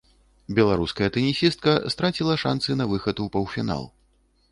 [0.59, 3.83] Беларуская тэнісістка страціла шанцы на выхад у паўфінал.